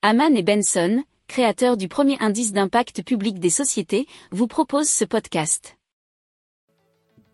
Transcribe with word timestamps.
Haman 0.00 0.36
et 0.36 0.44
Benson, 0.44 1.02
créateurs 1.26 1.76
du 1.76 1.88
premier 1.88 2.16
indice 2.20 2.52
d'impact 2.52 3.02
public 3.02 3.40
des 3.40 3.50
sociétés, 3.50 4.06
vous 4.30 4.46
proposent 4.46 4.88
ce 4.88 5.04
podcast. 5.04 5.76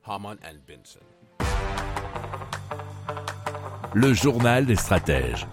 Haman 0.07 0.39
and 0.43 0.57
Benson. 0.67 1.01
Le 3.93 4.15
journal 4.15 4.65
des 4.65 4.77
stratèges. 4.77 5.47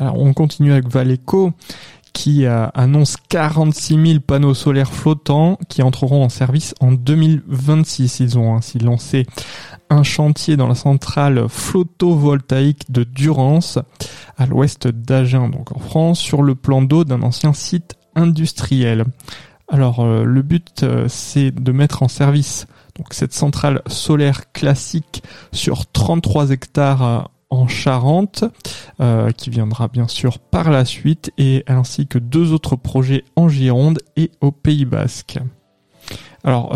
Alors 0.00 0.18
on 0.18 0.32
continue 0.32 0.72
avec 0.72 0.88
Valeco 0.88 1.52
qui 2.14 2.46
euh, 2.46 2.66
annonce 2.72 3.16
46 3.28 4.06
000 4.06 4.20
panneaux 4.20 4.54
solaires 4.54 4.92
flottants 4.92 5.58
qui 5.68 5.82
entreront 5.82 6.24
en 6.24 6.30
service 6.30 6.74
en 6.80 6.92
2026. 6.92 8.20
Ils 8.20 8.38
ont 8.38 8.56
ainsi 8.56 8.78
lancé 8.78 9.26
un 9.90 10.02
chantier 10.02 10.56
dans 10.56 10.68
la 10.68 10.74
centrale 10.74 11.46
photovoltaïque 11.50 12.90
de 12.90 13.04
Durance 13.04 13.78
à 14.36 14.46
l'ouest 14.46 14.88
d'Agen, 14.88 15.48
donc 15.48 15.76
en 15.76 15.78
France, 15.78 16.18
sur 16.18 16.42
le 16.42 16.54
plan 16.54 16.82
d'eau 16.82 17.04
d'un 17.04 17.22
ancien 17.22 17.52
site 17.52 17.96
industriel. 18.14 19.04
Alors 19.68 20.00
euh, 20.00 20.24
le 20.24 20.42
but 20.42 20.82
euh, 20.82 21.06
c'est 21.08 21.50
de 21.50 21.72
mettre 21.72 22.02
en 22.02 22.08
service 22.08 22.66
donc 22.96 23.14
cette 23.14 23.32
centrale 23.32 23.80
solaire 23.86 24.52
classique 24.52 25.22
sur 25.52 25.90
33 25.90 26.50
hectares 26.50 27.30
en 27.48 27.68
Charente, 27.68 28.44
euh, 29.00 29.30
qui 29.30 29.50
viendra 29.50 29.88
bien 29.88 30.08
sûr 30.08 30.38
par 30.38 30.70
la 30.70 30.84
suite, 30.86 31.32
et 31.36 31.64
ainsi 31.66 32.06
que 32.06 32.18
deux 32.18 32.52
autres 32.52 32.76
projets 32.76 33.24
en 33.36 33.48
Gironde 33.48 33.98
et 34.16 34.30
au 34.40 34.52
Pays 34.52 34.86
Basque. 34.86 35.38
Alors, 36.44 36.74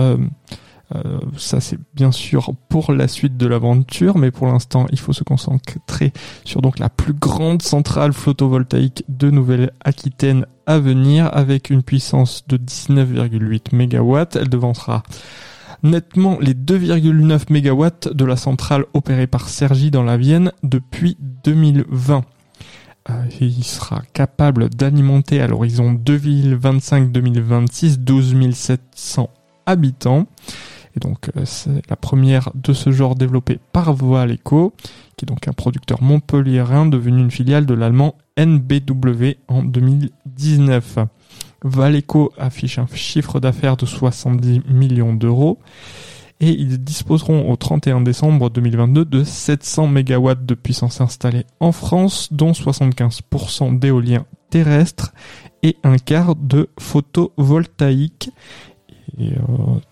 euh, 0.94 1.18
ça 1.36 1.60
c'est 1.60 1.78
bien 1.94 2.12
sûr 2.12 2.52
pour 2.68 2.92
la 2.92 3.08
suite 3.08 3.36
de 3.36 3.46
l'aventure, 3.46 4.18
mais 4.18 4.30
pour 4.30 4.46
l'instant 4.46 4.86
il 4.92 4.98
faut 4.98 5.12
se 5.12 5.24
concentrer 5.24 6.12
sur 6.44 6.62
donc 6.62 6.78
la 6.78 6.88
plus 6.88 7.12
grande 7.12 7.62
centrale 7.62 8.12
photovoltaïque 8.12 9.04
de 9.08 9.30
Nouvelle-Aquitaine 9.30 10.46
à 10.66 10.78
venir, 10.78 11.28
avec 11.32 11.70
une 11.70 11.82
puissance 11.82 12.44
de 12.48 12.56
19,8 12.56 13.74
MW. 13.74 14.24
Elle 14.34 14.48
devancera 14.48 15.02
nettement 15.82 16.38
les 16.40 16.54
2,9 16.54 17.50
MW 17.50 18.12
de 18.12 18.24
la 18.24 18.36
centrale 18.36 18.84
opérée 18.94 19.26
par 19.26 19.48
Sergi 19.48 19.90
dans 19.90 20.02
la 20.02 20.16
Vienne 20.16 20.52
depuis 20.62 21.18
2020. 21.44 22.24
Euh, 23.08 23.12
il 23.40 23.62
sera 23.62 24.02
capable 24.12 24.68
d'alimenter 24.68 25.40
à 25.40 25.46
l'horizon 25.46 25.94
2025-2026 25.94 27.98
12 27.98 28.52
700 28.52 29.30
habitants. 29.66 30.26
Et 30.96 31.00
donc 31.00 31.30
euh, 31.36 31.44
c'est 31.44 31.88
la 31.88 31.96
première 31.96 32.50
de 32.54 32.72
ce 32.72 32.90
genre 32.90 33.14
développée 33.14 33.58
par 33.72 33.92
Voaleco, 33.92 34.72
qui 35.16 35.24
est 35.24 35.28
donc 35.28 35.46
un 35.48 35.52
producteur 35.52 36.02
montpelliérain 36.02 36.86
devenu 36.86 37.20
une 37.20 37.30
filiale 37.30 37.66
de 37.66 37.74
l'allemand 37.74 38.16
NBW 38.38 39.36
en 39.48 39.62
2019. 39.62 40.98
Valeco 41.62 42.32
affiche 42.38 42.78
un 42.78 42.86
chiffre 42.92 43.40
d'affaires 43.40 43.76
de 43.76 43.86
70 43.86 44.62
millions 44.68 45.14
d'euros 45.14 45.58
et 46.40 46.50
ils 46.50 46.82
disposeront 46.82 47.50
au 47.50 47.56
31 47.56 48.02
décembre 48.02 48.50
2022 48.50 49.04
de 49.04 49.24
700 49.24 49.88
MW 49.88 50.34
de 50.42 50.54
puissance 50.54 51.00
installée 51.00 51.46
en 51.60 51.72
France, 51.72 52.28
dont 52.30 52.52
75% 52.52 53.78
d'éolien 53.78 54.26
terrestre 54.50 55.14
et 55.62 55.76
un 55.82 55.96
quart 55.96 56.36
de 56.36 56.68
photovoltaïque. 56.78 58.30
Et 59.18 59.32
euh, 59.32 59.40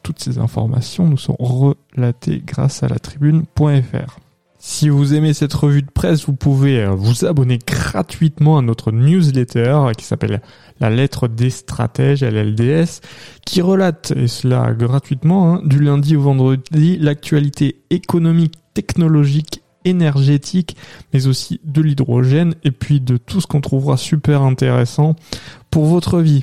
toutes 0.02 0.20
ces 0.20 0.38
informations 0.38 1.06
nous 1.06 1.18
sont 1.18 1.36
relatées 1.38 2.42
grâce 2.44 2.82
à 2.82 2.88
la 2.88 2.98
tribune.fr. 2.98 4.18
Si 4.66 4.88
vous 4.88 5.12
aimez 5.12 5.34
cette 5.34 5.52
revue 5.52 5.82
de 5.82 5.90
presse, 5.90 6.24
vous 6.24 6.32
pouvez 6.32 6.82
euh, 6.82 6.90
vous 6.90 7.26
abonner 7.26 7.58
gratuitement 7.58 8.56
à 8.56 8.62
notre 8.62 8.92
newsletter 8.92 9.90
qui 9.96 10.06
s'appelle 10.06 10.40
La 10.80 10.88
lettre 10.88 11.28
des 11.28 11.50
stratèges, 11.50 12.24
LLDS, 12.24 13.02
qui 13.44 13.60
relate, 13.60 14.12
et 14.16 14.26
cela 14.26 14.72
gratuitement, 14.72 15.56
hein, 15.56 15.62
du 15.66 15.80
lundi 15.80 16.16
au 16.16 16.22
vendredi, 16.22 16.96
l'actualité 16.96 17.82
économique, 17.90 18.54
technologique, 18.72 19.62
énergétique, 19.84 20.78
mais 21.12 21.26
aussi 21.26 21.60
de 21.64 21.82
l'hydrogène, 21.82 22.54
et 22.64 22.70
puis 22.70 23.00
de 23.00 23.18
tout 23.18 23.42
ce 23.42 23.46
qu'on 23.46 23.60
trouvera 23.60 23.98
super 23.98 24.40
intéressant 24.40 25.14
pour 25.70 25.84
votre 25.84 26.20
vie. 26.20 26.42